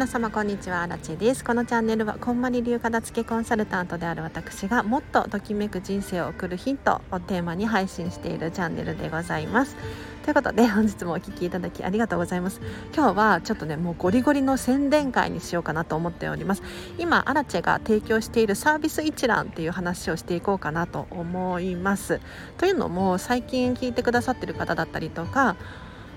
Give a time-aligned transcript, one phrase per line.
[0.00, 0.80] 皆様こんにちは。
[0.80, 1.44] アラチェです。
[1.44, 9.76] このチャンネルはこんまり流片付けコンサルタントである私がもっとときめく人生を送るヒントをテーマに配信しているチャンネルでございます。
[10.22, 12.62] ということで本日もお聴きいただきありがとうございます。
[12.94, 16.62] 今日はちょっとねもうゴリゴリの宣伝会にしようかなと思っております。
[16.96, 22.22] 今アラチェが提供しているサービス一覧っていう話をしていこうかなと思います。
[22.56, 25.56] というのも最近聞いてくださってる方だったりとか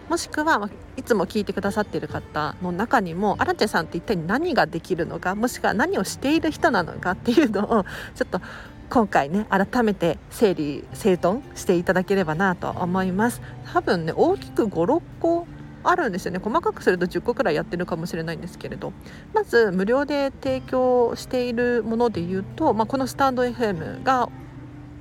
[0.10, 7.86] もしくはいつも聞いてくださっている方の中にもアラチェさんって一体何ができるのかもしくは何をしている人なのかっていうのを
[8.16, 8.42] ちょっと
[8.90, 13.42] 今回ね改めて整理整頓していただければなと思います。
[13.74, 15.48] 多分ね大きく56個
[15.84, 16.40] あるんですよね。
[16.40, 18.94] 細かくすると10個くらいやってるかもしれないんですけれど。
[19.34, 24.30] まず無料で提供しているもので言うと、まあ、このスタンド FM が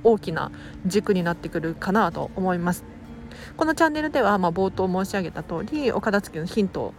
[0.03, 0.51] 大きな
[0.85, 2.92] 軸になってくるかなと思います。
[3.57, 6.93] このチャンネルでは、まあ、冒頭申し上げた通りお片付けのヒント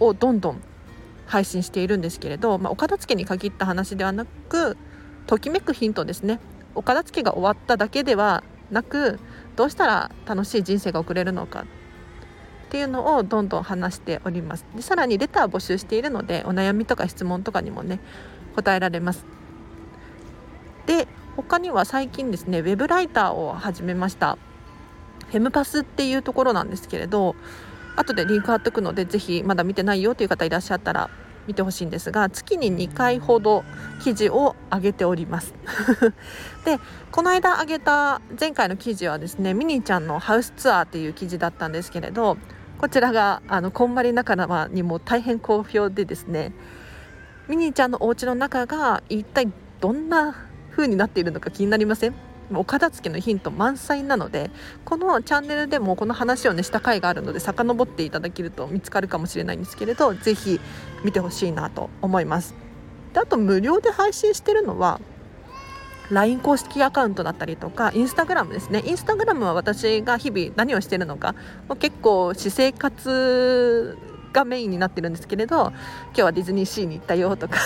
[0.00, 0.62] をどんどん
[1.26, 4.76] 配信しているんですけれど、まあ、お片付けに限った話ではなく
[5.26, 6.40] ときめくヒントですね。
[6.74, 9.20] お片付けが終わっただけではなく
[9.56, 11.64] どうしたら楽しい人生が送れるのか。
[12.66, 14.64] っていうのをどんどん話しております。
[14.74, 18.00] でさらにレター募集しているのでお悩みとか質問とかにもね
[18.56, 19.26] 答えられます。
[20.86, 24.38] で他には最近ですねウェブライターを始めました。
[25.32, 27.34] フェムパスっていうところなんですけれど
[27.96, 31.08] 後でリンク貼っておくのでぜひまだ見てないよという方いらっしゃったら
[31.46, 33.64] 見てほしいんですが月に2回ほど
[34.04, 35.54] 記事を上げております。
[36.64, 36.78] で
[37.10, 42.36] この間上げた前回の記事はですねミニーちゃんのハウスツアーっていう記事だったんですけれど
[42.78, 46.52] こちらがあのこんまり仲間にも大変好評でですね
[47.48, 49.48] ミニーちゃんのお家の中が一体
[49.80, 50.36] どんな
[50.70, 52.31] 風になっているのか気になりません？
[52.54, 54.50] お片付けのヒント満載なので
[54.84, 60.60] このチャンネルでもこの話をねした回があるので遡っていただけると見つかるかもしれないんですけれど是非
[61.04, 62.54] 見てほしいなと思います。
[63.12, 65.00] であと無料で配信してるのは
[66.10, 68.82] LINE 公式アカウントだったりとかインスタグラムですね。
[68.84, 71.34] インスタグラムは私が日々何をしてるのか
[71.78, 73.96] 結構私生活
[74.32, 75.72] がメインになってるんですけれど
[76.06, 77.58] 今日はディズニーシーに行ったよとか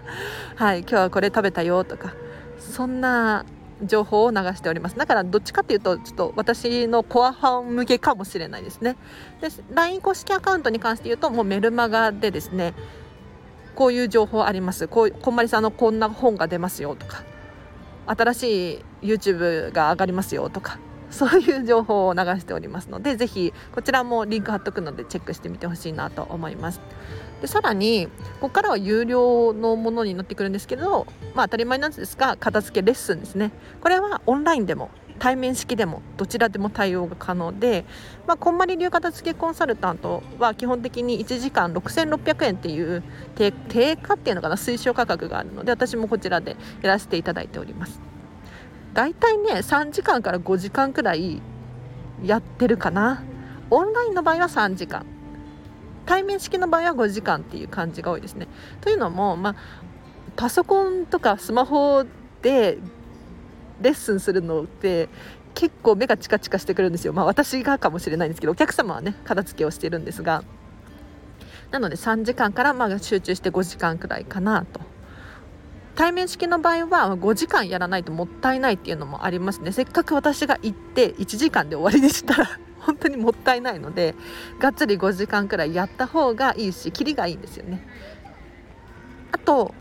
[0.56, 2.14] はい今日はこれ食べたよとか
[2.58, 3.44] そんな
[3.84, 4.96] 情報を流しております。
[4.96, 8.96] だからどっちかっていうとちょっと私のコアファン向けかもしれないですね。
[9.40, 12.74] で LINE 公式アカウントに関して言うともうメルマガでですね
[13.74, 14.88] こういう情報あります。
[14.88, 17.22] こうこんまりさんのこんな本が出ますよとか
[18.06, 20.78] 新しい YouTube が上がりますよとか
[21.10, 26.80] そういう情報を流しておりますのでぜひこちらもリンク貼っとくのでチェックしてみてほしいなと思います。
[27.40, 28.06] でさらに
[28.40, 33.52] ここからは有料のものになってくるんですけど、まあ、当たり前なんですが片付けレッスンですね。
[33.80, 37.84] これはオンラインでも対面式でもどちらでも対応が可能で、
[38.26, 43.02] まあ、こんまり流片付けコンサルタントは基本的に1時間6600円っていう
[43.34, 48.15] 定価っていうのかな推奨価格があるので私もこちらでやらせていただいております。
[48.96, 51.42] だいたいね3時間から5時間くらい
[52.24, 53.22] やってるかな
[53.68, 55.04] オンラインの場合は3時間
[56.06, 58.46] 対面式の場合は5時間っていう感じが多いですね。
[58.80, 59.56] というのも、まあ、
[60.36, 62.04] パソコンとかスマホ
[62.40, 62.78] で
[63.82, 65.10] レッスンするのって
[65.52, 67.12] 結構目がチカチカしてくるんですよ。
[67.12, 70.42] まあ私がかもしれないんですけどお客様はね片付けをしているんですが
[71.70, 74.80] なので3時間からまあ集中して5時間くらいかなと。
[75.96, 84.14] 対面式の場合は5時間やらないともったいないっていうのもありますねせっかく私が行って1時間で終わりでしたら 本当にもったいないので
[84.60, 87.84] がっつり5時間くらいやった方がいいしキリがいいんですよね。
[89.32, 89.74] あと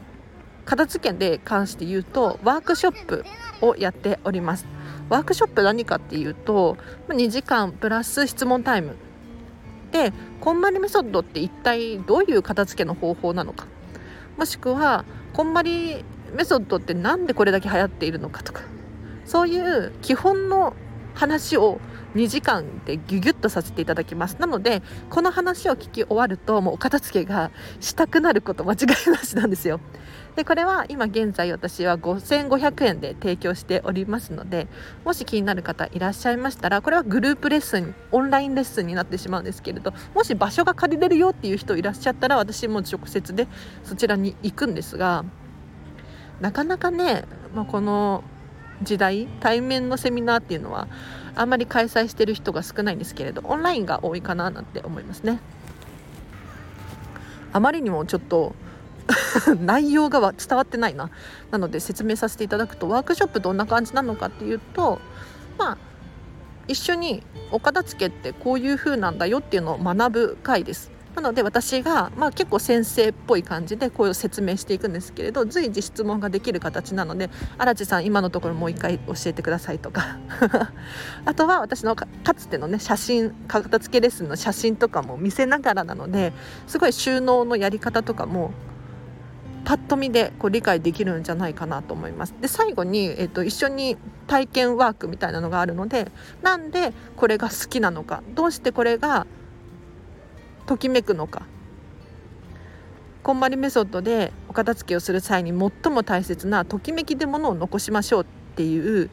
[0.64, 3.24] 片付けで関して言うとワークショップ
[3.62, 4.66] をやっております。
[5.10, 6.78] ワークショップ何かっていうと
[7.10, 8.96] 2時間プラス質問タイム
[9.92, 13.68] でこんまりメソッドって一体どういう片付けの方法なのか
[14.38, 15.06] もしくは
[15.36, 18.62] こんまりメソッドって何でこれだけ流行っているのかとか
[19.26, 20.74] そういう基本の
[21.14, 21.82] 話を
[22.16, 24.38] 2時間でギュギュッとさせていただきます。
[24.40, 27.52] なのでこの話を聞き終わるともうお片付けが
[27.82, 28.78] したくなること間違
[29.08, 29.80] いなしなんですよ。
[30.36, 34.68] でこれは今現在私は5500円で提供しておりますので
[35.06, 43.48] もし気になる方いらっしゃいましたらこれはグループレッスンオンラインレッスンになってしまうんですけれどもし場所が借りれるよっていう人いらっしゃったら私も直接で
[43.84, 45.24] そちらに行くんですが
[46.42, 47.24] なかなかね、
[47.54, 48.24] まあ、この
[48.82, 50.88] 時代対面のセミナーっていうのは
[51.36, 55.40] あんまり開催してる人が少ないんですけれどオンラインが多いかななんて思いますね。
[57.54, 58.54] あまりにもちょっと
[59.62, 61.10] 内容が伝わってないな。
[61.52, 65.00] なので説明させていただくとワークショップどんな感じなのかっていうと
[65.58, 65.78] まあ
[66.68, 70.95] 一緒にお片付けってこういう風なんだよっていうのを学ぶ回です。
[71.16, 80.18] なので私が、まあ、結構先生っぽい感じでこういう説明していくんですけれど随時質問ができる形なので「荒地さん今のところもう一回教えてください」とか
[81.26, 86.34] あとは私のかつてのね写真片付けレッスンの写真とかも見せながらなので
[86.68, 88.52] すごい収納のやり方とかも
[89.64, 92.36] パッと見でこう理解できるんじゃないかなと思います。
[92.40, 93.98] で最後に、えーと、一緒に
[94.28, 96.12] 体験ワークみたいなのがあるので
[96.44, 99.26] なんでこれが好きなのかどうしてこれが
[100.66, 101.44] ときめくのか。
[103.24, 108.26] こんまりメソッドでお片付けをする際に最も大切なときめきでものを残しましょうっ
[108.56, 109.10] ていう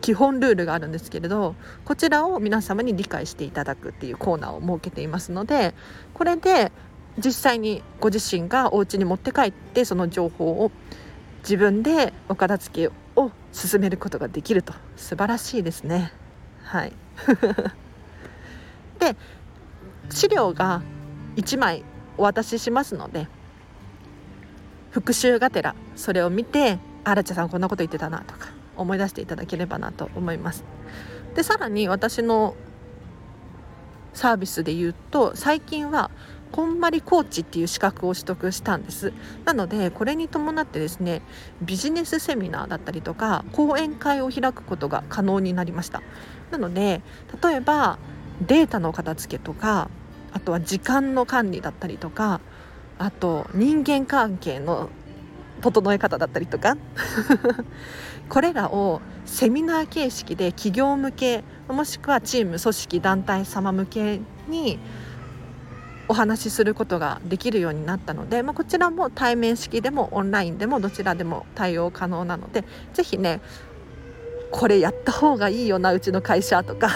[0.00, 1.54] 基本ルールがあるんですけれど
[1.84, 5.72] こちらを皆様に理解していただくっていうコーナーを設けていますので
[6.14, 6.72] これで
[7.18, 10.72] 実際にご自身がお家に持って帰ってその情報を
[11.40, 14.74] 自分でお片付けを進めることができると。
[14.96, 16.12] 素晴らしいですね。
[16.64, 16.92] はい。
[18.98, 19.16] で
[20.10, 20.82] 資料が
[21.36, 21.84] 1枚
[22.16, 23.28] お渡ししますので
[24.90, 30.64] 復習がてらそれを見て「あらちゃさんこんなこと言ってたな」とか思い出していただければなと思います。
[31.34, 32.56] でさらに私の
[34.14, 36.10] サービスで言うと最近は
[36.50, 39.12] こんまりコーチっていう資格を取得したんです
[39.44, 41.20] なのでこれに伴ってですね
[41.60, 46.02] ビジネスセミナーだったりとか講演会を開くことが可能になりました
[46.50, 47.02] なので
[47.42, 47.98] 例えば
[48.40, 49.88] データの片付けとか
[50.32, 52.40] あとは時間の管理だったりとか
[52.98, 54.90] あと人間関係の
[55.60, 56.76] 整え方だったりとか
[58.28, 64.78] これらをセミナー形式で企業向けもしくはチーム組織団体様向けに
[66.08, 73.40] お話しすることができるようになったので、まあ、こちらも対面式でもオンラインでもどちらでも対応可能なので是非ね
[74.50, 76.88] これやった方がいいよなうちの会社とか。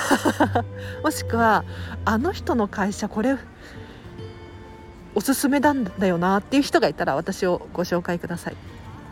[1.02, 1.64] もしくは
[2.04, 3.36] あの人の会社これ
[5.14, 8.56] おすすめなんだよなっていう人がいたら私をご紹介ください。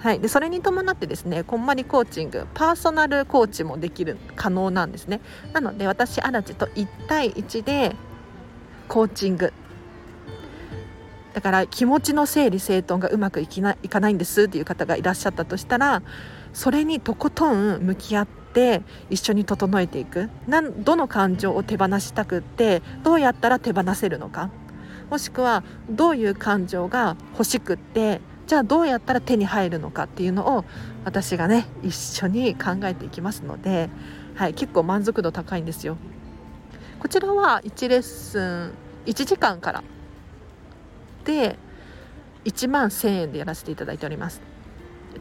[0.00, 5.20] はい、でそれに伴ってですねこんまりコーチングパーソナルコーチもできる可能なんですね。
[5.52, 7.96] なので私アラチと1対1で
[8.86, 9.52] コーチング
[11.38, 16.02] だから気持ちの整理整頓がうまくいきないかないんですっていう方がいらっしゃったとしたら
[16.52, 24.50] それにとことん向き合って一緒に整えていくなんどの感情を手放したくってどうやったら手放せるのか
[25.10, 30.64] もしくはどういう感情が欲しくってじゃあどうやったら手に入るのかっていうのを
[31.04, 33.90] 私がね一緒に考えていきますので、
[34.34, 35.98] はい、結構満足度高いんですよ。
[36.98, 38.72] こちらは1レッスン
[39.06, 39.84] 1時間から
[41.28, 41.58] で
[42.46, 44.40] 1万1000円でやらせていただいております。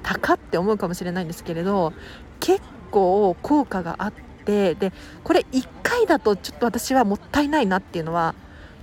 [0.04, 1.92] 高って思うかもしれないんですけれど
[2.40, 2.62] 結
[2.92, 4.14] 構効果があっ
[4.46, 4.94] てで
[5.24, 8.36] これ1回だとちょっと私はもったいないなっていうのは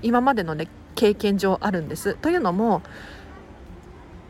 [0.02, 2.14] 今までのね経験上あるんです。
[2.14, 2.82] というのも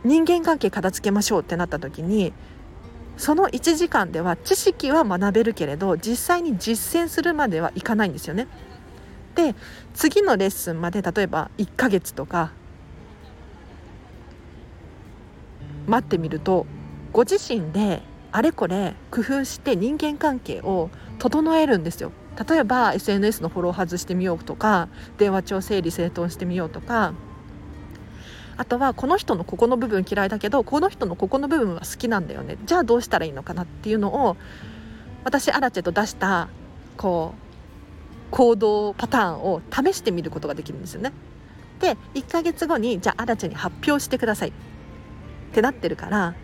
[0.04, 2.32] 人間関係片付けましょうってなった時に
[3.16, 8.46] その1時間では知識は学べるけれど実際に実践するまではいかないんですよね。
[9.34, 9.56] で
[9.94, 12.52] 次のレッスンまで例えば1ヶ月とか
[15.86, 16.66] 待ってみると
[17.12, 18.02] ご自身で
[18.32, 22.10] あれこれ工夫して人間関係を整えるんですよ。
[22.48, 27.14] 例えば SNS のフォロー外してみようとか電話帳整理整頓してみようとか
[28.56, 34.36] あとはこの人のここの部分嫌いだけどこの人のここの部分は好きなんだよねじゃあどうしたらいいのかなっていうのを
[35.22, 36.48] 私アラチェと出した
[36.96, 37.44] こう
[38.30, 41.12] 行動パターンを試してみることができるんですよね。
[41.78, 44.52] で1ヶ月後にじゃあアラチェに発表してください
[45.54, 46.34] ってなってるから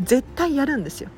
[0.00, 1.10] 絶対やるんですよ。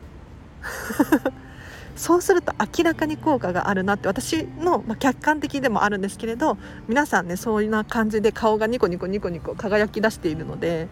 [1.95, 6.57] そうすると明らかに効果があるなって私の、ま、客観的でもあるんですけれど
[6.87, 10.87] 皆さんねそういうな感じで顔がニコニコニコニコ輝き出しているので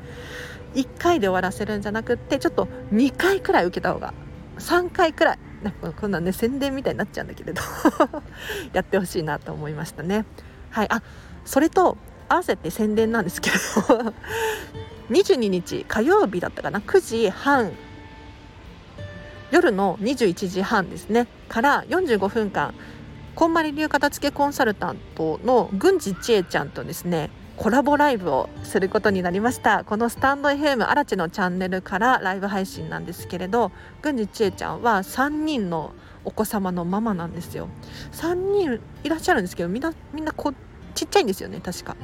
[0.75, 4.14] 1回で終わらせるんじゃなくってちょっと2回くらい受けた方が
[4.59, 7.62] 3回くらいなんかこんなんね宣伝みたいになっちゃうんだけれど
[8.75, 10.25] やってほしいなと思いましたね。
[10.71, 11.02] はいあ
[11.45, 11.97] それと
[12.28, 14.14] 合わせて宣伝なんですけど
[15.11, 17.73] 22日火曜日だったかな？9時半。
[19.53, 21.29] 夜の21時半ですね。
[21.49, 22.75] から45分間
[23.37, 29.85] こんまり流片付けコンサルタントの郡司千恵ちゃんとですねコラボライブをすることになりました。
[29.85, 33.71] このスタンド FM 荒地のチャンネルからライブ配信なんですけれど
[34.03, 35.93] 郡司千恵ちゃんは3人の
[36.25, 37.69] お子様のママなんですよ。
[38.13, 40.53] 3人いらっしゃるんですけどみんなみんなこ
[40.95, 41.97] ちっちゃいんですよね確か。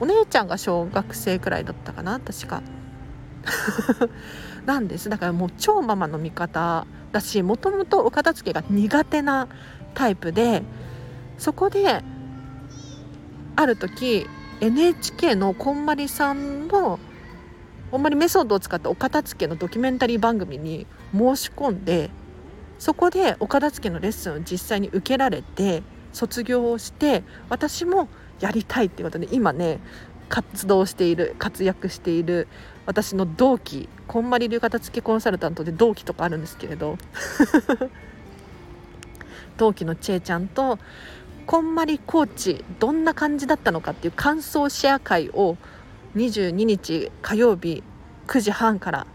[0.00, 2.62] お姉ちゃんが小学生くらいだったかな確か。
[4.66, 5.08] なんです。
[5.08, 9.48] だからもう超ママの味方だしもともとお片付けが苦手な
[9.94, 10.62] タイプで
[11.38, 12.02] そこで
[13.56, 14.26] ある時
[14.60, 16.98] NHK のこんまりさんの
[17.90, 22.10] こんまりメソッドを使ったお片付けのドキュメンタリー番組に申し込んで
[22.78, 28.08] そこでお片付けのレッスンを実際に受けられて卒業をして私も
[28.40, 29.80] やりたいっていうことで今ね
[30.28, 32.48] 活動している活躍している
[32.84, 36.98] 私の同期こんまり流片付けコンサルタントで同期とかあるんですけれど。
[39.56, 40.78] 同期のちえちゃんと
[41.46, 45.56] こんまりコーチどんな感じだったのかっていう感想シェア会を
[46.16, 47.82] 22日火曜日
[48.26, 49.06] 9時半から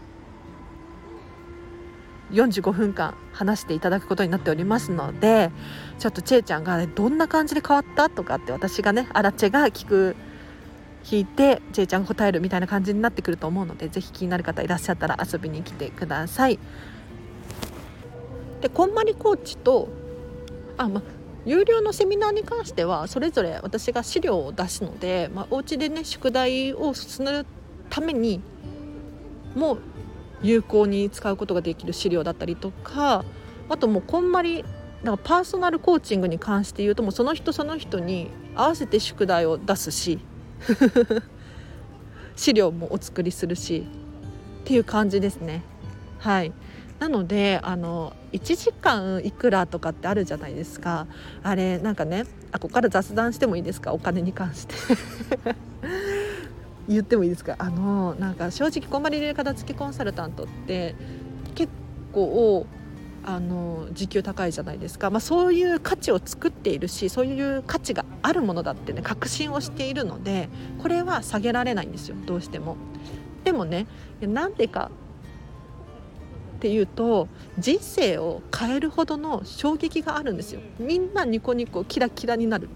[2.32, 5.50] 45分間話していただくことになっておりますので
[5.98, 10.16] ちょっとちえちゃんが、ね、どんな感じで変わったとかって私がねアラチェが聞く
[11.04, 16.58] 聞いてちえちゃん答えるみたいな感じになってくると思うのでぜひ気になる方いらっしゃったら遊びに来てください。
[18.60, 19.88] でこんまりコーチと
[20.78, 21.02] あ、ま、
[21.44, 27.46] 有料のセミナーに関してはそれぞれ私が資料を出すので、まあ、お家でね宿題を進める
[27.90, 28.40] ために
[29.56, 29.78] もう
[30.42, 33.24] 有効に使うことができる資料だったりとか
[33.68, 34.70] あともうこんまりだか
[35.04, 40.18] らパーソナルコーチングに関して言うともうその人その人に合わせて宿題を出すし
[42.36, 43.86] 資料もお作りするし
[44.62, 45.62] っていう感じですね。
[46.18, 46.52] はい。
[46.98, 51.06] なのであの1時間いくらとかってあるじゃないですか。
[51.42, 53.92] あれなんかねあここから雑談してもいいですか？
[53.92, 54.74] お金に関して。
[56.92, 57.56] 言ってもいいですか？
[57.58, 60.94] あのなんか正直こんまり流片付けコンサルタントって
[61.54, 61.72] 結
[62.12, 62.66] 構
[63.24, 70.48] あの時給高いじゃないですか、まあ、そういう価値を作っているしそういう価値があるものだってね確信をしているので
[70.82, 72.16] これは下げられないんですよ。
[72.26, 72.76] どうしても。
[73.44, 73.86] でもね
[74.20, 74.90] なんでか
[76.56, 80.60] っていうと人生を変えるほどの衝撃があるんですよ。
[80.78, 82.68] みんなニコニコキラキラになる。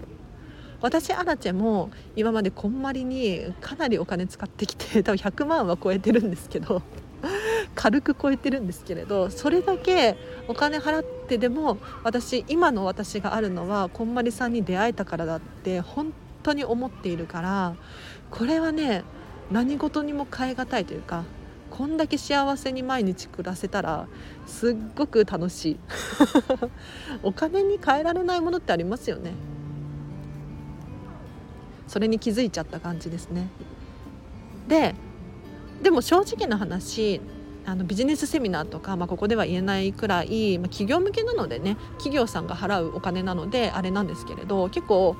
[0.81, 6.81] 私アラチェも今までこんまりにかなりお金使ってきて多分100万は超えてるんですけど
[7.75, 10.17] 軽く超えてるんですけれどそれだけ
[10.47, 17.75] お金払ってでも私今の私があるのはこんまりさんに出会えたからだって本当に思っているから
[18.29, 19.03] これはね
[19.51, 21.23] 何事にも代え難いというか
[21.69, 24.07] こんだけ幸せに毎日暮らせたら
[24.45, 25.79] すっごく楽しい。
[27.23, 29.33] お金に換えられないものってありますよね。
[31.87, 33.49] それに気づいちゃった感じですね。
[34.67, 34.95] で
[35.81, 37.21] でも正直な話
[37.65, 45.17] あのビジネスセミナーとか、まあ、ここでは言えないくらい、まあ、企業向けなのでね企業さんが払うお金なのであれなんですけれど結構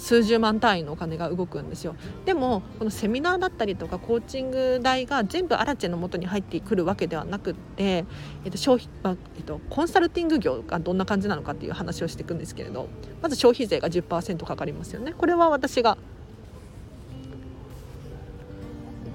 [0.00, 8.04] 数十万単位のお金が動くんですよでもこのセミナーだったりとかコーチング代が全部アラチェの元に入ってくるわけではなくって、
[8.44, 12.88] えっと消費あえっと、コンサルティング業がどんな感じなのかっていう話をしていくんですけれど
[13.22, 15.98] まず消費税が10%かかりますよねこれは私が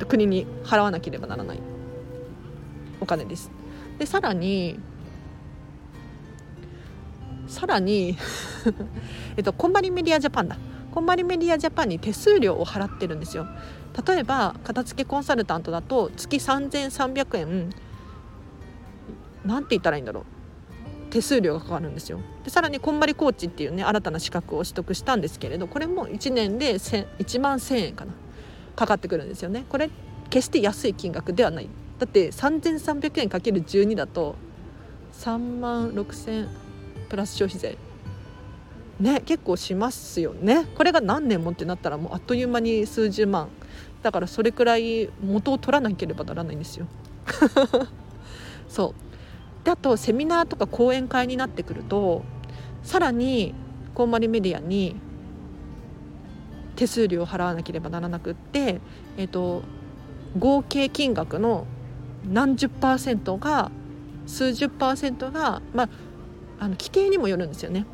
[0.07, 1.59] 国に払わなければならない
[2.99, 3.51] お金です。
[3.97, 4.77] でさらに
[7.47, 8.17] さらに
[9.37, 10.57] えっとコンバリメディアジャパンだ。
[10.93, 13.45] コンバリメディアジャパンに手数料を払ってるんですよ。
[14.07, 17.69] 例えば片付けコンサルタントだと月3300円
[19.45, 20.23] なんて言ったらいいんだろう。
[21.11, 22.19] 手数料がかかるんですよ。
[22.43, 28.13] でさらにこんまりコーチっていうね新たな資格を取得したんですけれどこれも1年で1万1000円かな
[28.75, 29.65] かかってくるんですよね。
[29.69, 29.89] これ
[30.29, 31.69] 決して安い金額ではない。
[31.99, 34.35] だって3300円かける12だと
[35.13, 36.47] 3万6000
[37.15, 37.77] プラス消費税。
[38.99, 40.65] ね結構しますよね。
[40.75, 43.47] これが何年もってなったらもうあっという間に数十万。
[44.03, 46.87] だからそれくらい元を取らなければならないんですよ。
[48.67, 48.93] そ
[49.61, 49.63] う。
[49.63, 52.25] であとセミナーとか講演会になってくると
[52.83, 53.55] さらに
[53.93, 54.97] こんまりメディアに
[56.75, 58.81] 手数料を払わなければならなくって、
[59.15, 59.63] えーと、
[60.37, 61.65] 合計金額の
[62.27, 63.71] 何十パーセントが
[64.27, 65.89] 数十パーセントが、まあ、
[66.59, 67.85] あの規定にもよるんですよね。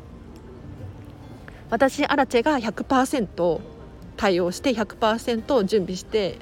[1.70, 3.60] 私アラチェが100%
[4.16, 6.38] 対応して100%準備して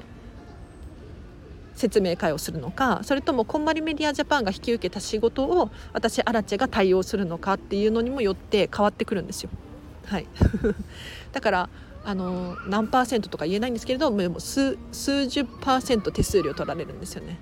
[1.73, 9.49] 説明会をするのかそれともこんまりメディアジャパンが引き受けた仕事を私アラチェが対応するのかっていうのにもよって変わってくるんですよ。
[10.05, 10.27] はい、
[11.31, 11.69] だから
[12.03, 17.39] あの何パーセントとか言えないんですけれども数数十パーセント手数料取られるんですよね。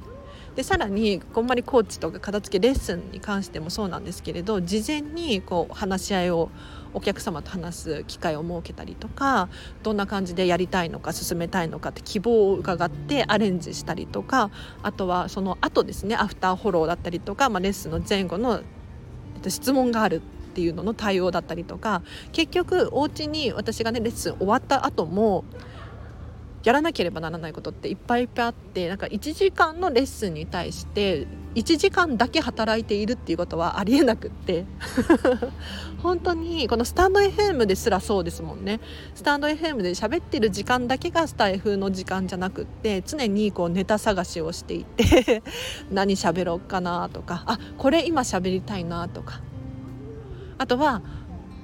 [0.59, 6.49] でさらにこんまりコーチとか片付けレッスンに関してもそうなんですけれど事前にこう話し合いを
[6.93, 9.47] お客様と話す機会を設けたりとか
[9.83, 14.51] どんな感じでやりたいのか進めたいのかって希望を伺ってアレンジしたりとか
[14.83, 18.59] あとはその後ですねアフターフォローだったりとか、まあ、レッスンの前後の
[19.47, 20.19] 質問があるっ
[20.51, 25.45] ていうのの対応だったりとか結局お家に私がねレッスン終わった後も
[26.63, 34.65] やらなければならないことっていっぱいいっぱいあってなんか1時間のレッスンに対して1時間だけ働いているっていうことはありえなくって。
[36.01, 38.79] 本当にこのスタンド FM ですらそうですもんね。
[39.15, 45.43] スタンド FM で喋ってる時間だけがスタイフの時間じゃなくって常にこうネタ探しをしていて
[45.91, 49.41] 何喋ろうかなとかあこれ今喋りたいなとか。
[50.57, 51.01] あとは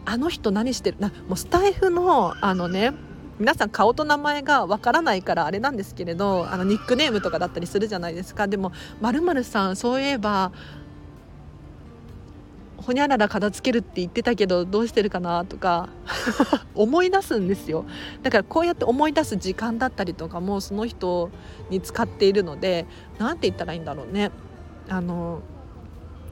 [0.05, 2.93] あの人何してるなもうスタイフのあのね
[3.38, 8.48] 皆さん顔と名前がわからないからあれなんですけれどあのニックネームとかだったりするじゃないですか。
[8.48, 10.54] でもまるさんそういえば
[12.77, 15.89] ほにゃらら片付けるって言ってたけどどうしてるかなとか
[16.75, 17.86] 思い出すんですよ。
[18.22, 21.30] だからこうやって思い出す時間だったりとかもその人
[21.70, 22.86] に使っているので
[23.18, 24.32] 何て言ったらいいんだろうね。
[24.88, 25.42] あの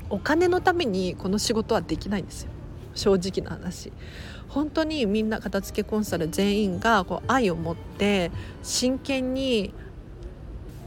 [0.10, 2.52] お金のためにこの仕事はできないんですよ。
[2.94, 3.92] 正直な話。
[4.54, 8.32] 本当にみんな片付けコンサル全員がこう愛を持って
[8.62, 9.74] 真剣に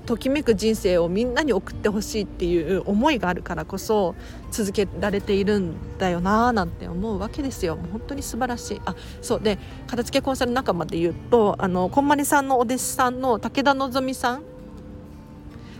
[0.06, 4.14] ときめく人生をみんなに送ってほしいっていう思いがあるからこそ
[4.52, 7.74] 続けられているんだよなーなんて思うわけですよ。
[7.74, 8.80] もう本当に素晴らしい。
[8.84, 9.40] あそう。
[9.40, 9.58] で
[9.88, 14.55] 片付けコンサル仲間で言うとあのこんまりさんのお弟子さんの武田希さん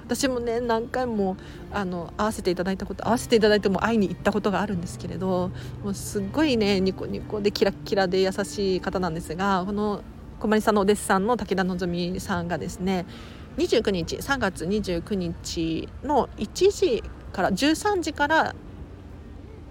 [0.07, 1.37] 私もね何回も
[1.73, 5.51] あの会わせていただいたこと会わせていただいても会いに行ったことがあるんですけれど
[5.83, 10.03] もうすっごいねニコニコでキラキラで優しい方なんですがこの
[10.39, 13.05] 小森さんのお弟子さんの武田希さんがですね
[13.59, 18.55] 29日3月29日の1時から13時から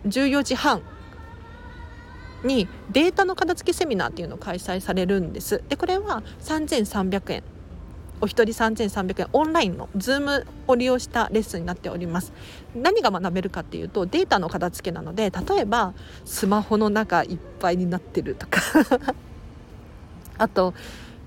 [0.06, 0.82] 14時半
[2.44, 5.64] にデータの片付けセミナーっていうのを開催されるんです。
[5.68, 7.55] でこれは3300円。
[8.22, 9.28] お一人3300円。
[9.34, 12.34] オンラインの Zoom を利用したレッスンになっております。
[12.74, 15.94] 何が学べるかっていうとデータの片付けなので例えば
[16.24, 18.62] スマホの中いっぱいになってるとか。
[20.38, 20.74] あと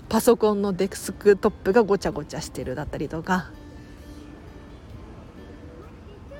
[0.07, 3.51] パソコンのデスクトップがごちゃごちゃしてるだったりとか。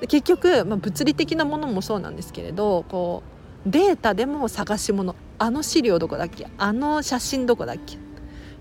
[0.07, 3.21] 結局、まあ、物理的なものもそうなんですけれどこ
[3.67, 5.15] うデータでも探し物。
[5.37, 6.47] あの資料どこだっけ？
[6.57, 7.97] あの写真どこだっけ？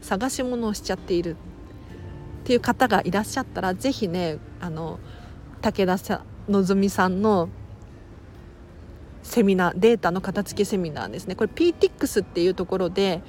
[0.01, 1.37] 探し物をしちゃっている。
[2.49, 4.99] っていう方がいらっしゃったら是非ねあの
[5.61, 7.51] 武田さ希さんの
[9.23, 11.37] セミナーデータの片付けセミナーですね。
[11.37, 13.21] これ PTX っていうところで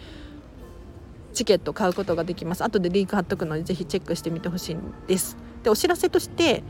[1.34, 2.64] チケット買うことができます。
[2.64, 5.36] 後でリンク貼っとくのでぜひチェックしてみてほしいんです。
[5.64, 6.64] でお知らせとして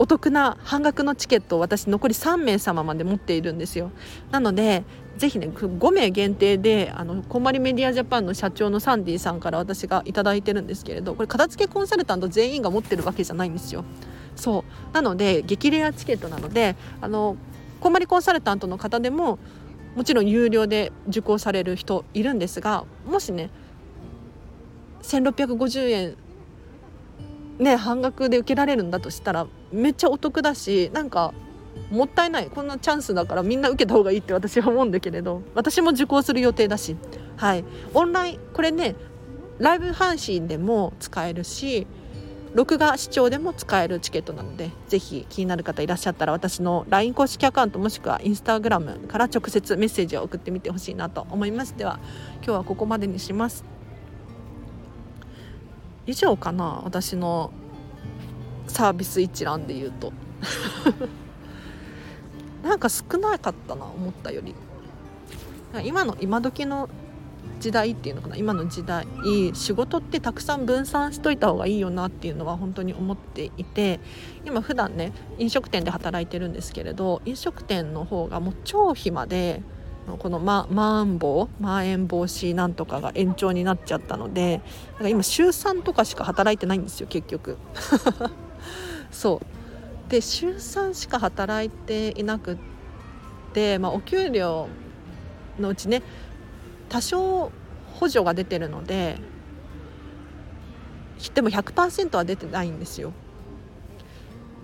[0.00, 3.90] お得な半額のチケットを私残り3名様まで持っているんですよ。
[4.30, 4.82] なので
[5.18, 13.84] ぜひね5名限定であのこんまりメディアジャパンの社長のサンディさんから私が頂いてるんですけれどこれ片付けコンサルタント全員が持ってるわけじゃないんですよ。
[14.36, 14.94] そう。
[14.94, 17.36] なので激レアチケットなのであの
[17.82, 19.38] こんまりコンサルタントの方でも
[19.96, 23.50] もちろん有料で受講される人いるんですがもしね
[25.02, 26.16] 1650円
[27.60, 31.32] ね半額で受けられるんだとしたらめっちゃお得だしなんか
[31.90, 32.46] もったいない。
[32.46, 36.96] こんなチャンスだからみんな受けた方がいいって 私は思うんだけれど私も受講する予定だし。
[37.36, 37.64] はい。
[37.94, 38.94] オンラインこれね
[39.58, 41.86] ライブ配信でも使えるし
[42.54, 51.76] 録画視聴でも使えるチケットなのでぜひ気になる方いらっしゃったら私の LINE 公式アカウントもしくは Instagram から直接メッセージを送ってみてほしいなと思います。
[51.76, 52.00] では
[52.36, 53.79] 今日はここまでにします。
[56.10, 57.52] 以上かな私の
[58.66, 60.12] サービス一覧で言うと。
[62.64, 64.54] なんか少なかったな思ったより。
[65.84, 66.88] 今の今時の
[67.60, 69.06] 時代っていうのかな今の時代
[69.54, 74.00] 仕事ってたくさん分散しといた方がいいよなっていうのは本当に思っていて。
[74.44, 79.62] 今普段ね飲食店で働いてるんですけれど飲食店の方がもう超暇で
[80.16, 84.60] このままん防まん延防止なんとかが延長になっちゃったので
[84.92, 87.58] だから今週3とかしか働いてないんですよ結局
[89.10, 89.40] そ
[90.08, 92.56] うで週3しか働いていなくっ
[93.52, 94.68] て、まあ、お給料
[95.58, 96.02] のうちね
[96.88, 97.52] 多少
[97.94, 99.18] 補助が出てるので
[101.34, 103.12] でも100%は出てないんですよ。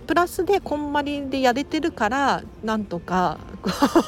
[0.07, 3.37] プラスでこんまりでやれてるからなんとか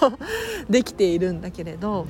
[0.69, 2.07] できているんだけれど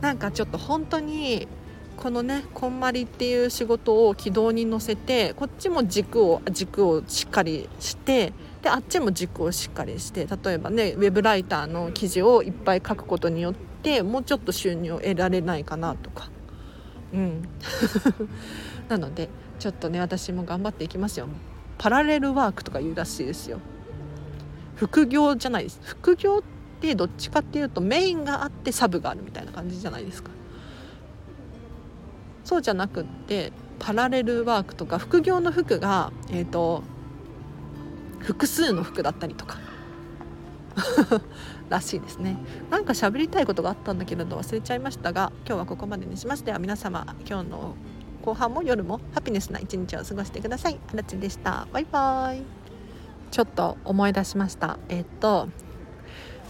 [0.00, 1.48] なんかちょっと本当に
[1.96, 16.30] このねこんまりっていう仕事を軌道に乗せてこっちも軸を軸をしっかりしてであっちも軸をしっかりして例えばねウェブライターの記事をいっぱい書くことによってもうちょっと収入を得られないかなとか。
[17.12, 17.48] うん。
[18.88, 21.28] なのでちょっとね私も頑張っていきますよ。
[21.84, 23.60] パラレルワークとか言うらしいですよ。
[24.74, 25.78] 副業じゃないです。
[25.82, 26.42] 副業っ
[26.80, 30.30] てどっちかっていうとメインがあってサブがあるみたいな感じじゃないですか。
[32.42, 36.82] そうじゃなくってパラレルワークとか副業の服が、えーと、
[38.20, 39.58] 複数の服だったりとか。
[41.68, 42.38] らしいですね。
[42.70, 47.76] なんか喋りたいことがあったんだけれど忘れちゃいましたが今日はここまでにしますでは皆様今日の
[48.24, 50.80] 後半も夜もハピネスな一日を過ごしてください。
[50.92, 51.68] あらちでした。
[51.70, 52.42] バイバイ。
[53.30, 54.78] ちょっと思い出しました。
[54.88, 55.48] えっと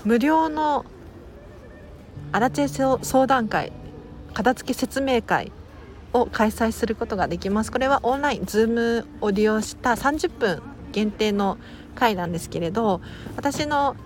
[0.04, 0.84] 無料の
[2.30, 3.72] アラチェ相談会
[4.34, 5.50] 片付け説明会
[6.12, 7.72] を開催することができます。
[7.72, 11.58] これはオンライン Zoom を利用した30分限定の
[11.96, 13.00] 会なんですけれど
[13.34, 13.96] 私の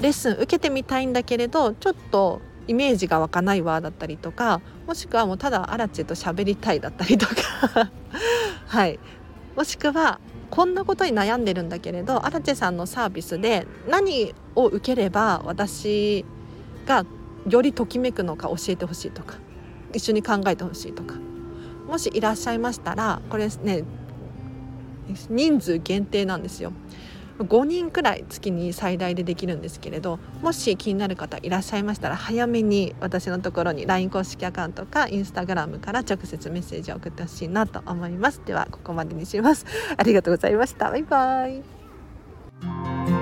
[0.00, 7.90] レッスン受けてみたいんだけれどちょっとイメージが湧かないわだったりとかもしくはもうただアラチェと喋りたいだったりとか。
[8.66, 8.98] はい。
[9.56, 16.24] もしくはこんなことに悩んでるんだけれどアラチェさんのサービスで何を受ければ私
[16.86, 17.04] が
[17.48, 19.36] よりときめくのか教えてほしいとか
[19.92, 21.14] 一緒に考えてほしいとか。
[21.86, 23.84] もしいらっしゃいましたらこれね
[25.30, 26.72] 人数限定なんですよ。
[27.38, 38.40] 5人くらい月に最大でできるんですけれどもし気になる方いらっしゃいましたら早めに私のところに LINE 公式アカウントか Instagram から直接メッセージを送ってほしいなと思います。
[38.44, 39.66] ではここまでにします。
[39.96, 40.90] ありがとうございました。
[40.90, 43.15] バイバイ。